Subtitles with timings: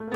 [0.00, 0.06] 皆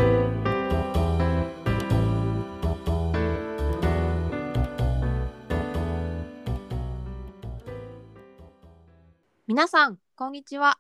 [9.66, 10.78] さん、こんにちは。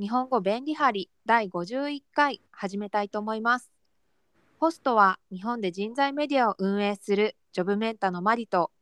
[0.00, 3.70] 日本語便利貼り第51回始めたいと思います。
[4.58, 8.72] ホストは日本で人材メディアを運営するジョブメンタのマリと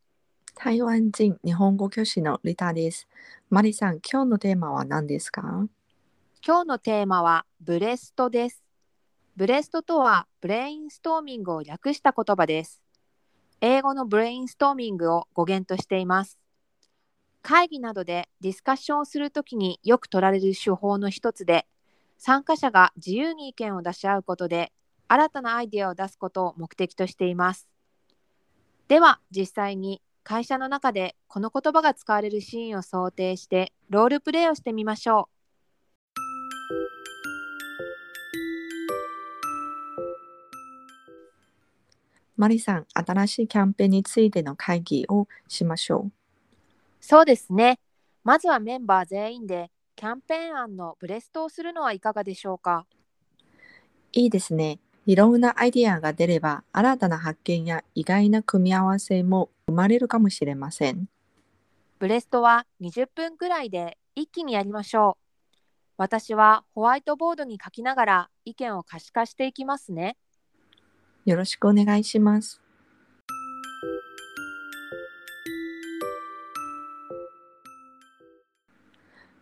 [0.54, 3.06] 台湾人日本語教師のリタです。
[3.50, 5.68] マリさん、今日のテーマは何ですか？
[6.42, 8.61] 今日のテーマはブレストです。
[9.34, 12.82] ブレストとはブレインストーミングを略した言葉です。
[13.62, 16.38] 英語のブレインストーミングを語源としています。
[17.40, 21.66] 会議などでディスカッションをするときによく取られる手法の一つで、
[22.18, 24.70] 参加者が自由に意見を出し合うことで、
[25.08, 27.66] 新たなアイデアを出すことを目的としています。
[28.86, 35.41] では、実際に会社の中でこの言葉が使われるシーンを想定して、ロールプレイをしてみましょう。
[42.36, 46.12] マリさん、新しいキャンペーンについての会議をしましょう。
[47.00, 47.78] そうですね。
[48.24, 52.86] まずはメンバー全員でキャンペーン案のブレストをするのはいかがでしょうか？
[54.12, 54.78] いいですね。
[55.04, 61.08] いろんなアイデアが出れば、新たな発見や意外な組み合わせも生まれるかもしれません。
[61.98, 65.22] ブレストは20分くらいで一気にやりましょう。
[65.96, 70.16] 私はホワイトボードに書きながら意見を可視化していきますね。
[71.24, 72.60] よろしくお願いします。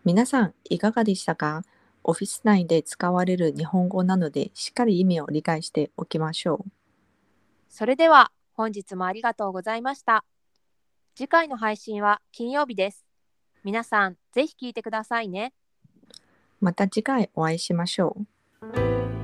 [0.04, 1.62] 皆さん、いかがでしたか？
[2.02, 6.70] オフィス内で使われる日本語なので、しっかり意味を理解しておきましょう。
[7.68, 10.24] それでは本日もありがとうございました。
[11.14, 13.04] 次回の配信は金曜日です。
[13.62, 15.52] 皆さん、ぜひ聞いてくださいね。
[16.60, 18.16] また次回お会いしましょ
[18.62, 19.19] う。